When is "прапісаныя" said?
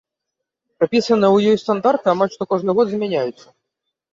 0.79-1.27